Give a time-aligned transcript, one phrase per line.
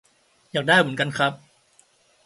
[0.51, 1.33] อยากได้เหมือนกันครับ